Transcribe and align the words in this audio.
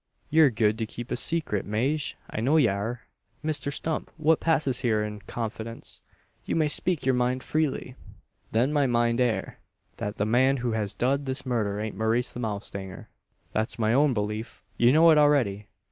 "Yur 0.31 0.49
good 0.49 0.79
to 0.79 0.87
keep 0.87 1.11
a 1.11 1.15
seecret, 1.15 1.63
Maje? 1.63 2.15
I 2.27 2.41
know 2.41 2.57
ye 2.57 2.67
air." 2.67 3.01
"Mr 3.45 3.71
Stump, 3.71 4.09
what 4.17 4.39
passes 4.39 4.79
here 4.81 5.03
is 5.03 5.07
in 5.09 5.19
confidence. 5.19 6.01
You 6.43 6.55
may 6.55 6.69
speak 6.69 7.05
your 7.05 7.13
mind 7.13 7.43
freely." 7.43 7.93
"Then 8.51 8.73
my 8.73 8.87
mind 8.87 9.21
air: 9.21 9.59
thet 9.97 10.15
the 10.15 10.25
man 10.25 10.57
who 10.57 10.71
hez 10.71 10.95
dud 10.95 11.27
this 11.27 11.45
murder 11.45 11.79
ain't 11.79 11.95
Maurice 11.97 12.33
the 12.33 12.39
Mowstanger." 12.39 13.09
"That's 13.51 13.77
my 13.77 13.93
own 13.93 14.15
belief. 14.15 14.63
You 14.75 14.91
know 14.91 15.11
it 15.11 15.19
already. 15.19 15.67